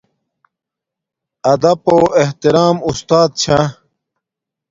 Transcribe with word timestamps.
ادپ 1.51 1.77
پو 1.83 1.95
احترام 2.21 2.75
اُستات 2.87 3.29
چھا 3.41 3.59